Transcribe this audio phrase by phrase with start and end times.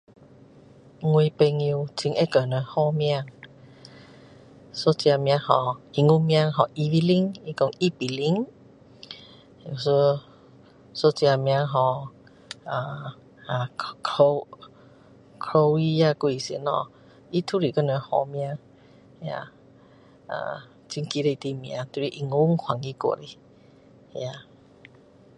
[1.03, 3.23] 我朋友很会给人取名
[4.73, 12.11] 一个名叫英文名叫 Eileen 他说一比零一一个名叫
[12.73, 13.15] 啊
[14.01, 14.47] Co
[15.37, 16.89] Chloe 啊还是什么
[17.31, 18.57] 他都是给人取名
[19.19, 19.51] 那
[20.27, 23.39] 那啊很奇怪的名字都是英文翻译过来的
[24.19, 24.33] ya